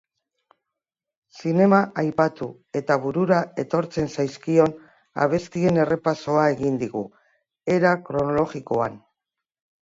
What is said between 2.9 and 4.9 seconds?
burura etortzen zaizkion